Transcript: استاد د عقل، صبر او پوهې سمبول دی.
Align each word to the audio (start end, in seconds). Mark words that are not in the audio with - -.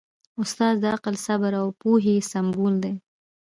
استاد 0.41 0.75
د 0.79 0.85
عقل، 0.93 1.15
صبر 1.25 1.53
او 1.61 1.67
پوهې 1.81 2.15
سمبول 2.31 2.73
دی. 2.83 2.93